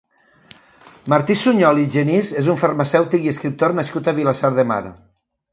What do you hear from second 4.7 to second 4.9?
Mar.